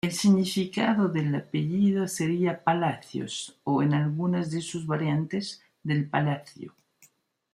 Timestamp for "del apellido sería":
1.09-2.63